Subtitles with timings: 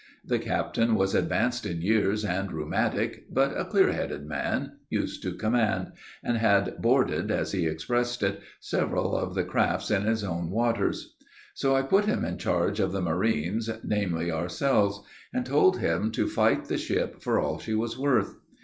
[0.25, 5.91] The captain was advanced in years and rheumatic, but a clearheaded man, used to command,
[6.23, 11.15] and had 'boarded,' as he expressed it, 'several of the crafts in his own waters.'
[11.53, 15.01] So I put him in charge of the marines, namely, ourselves,
[15.35, 18.37] and told him to fight the ship for all she was worth.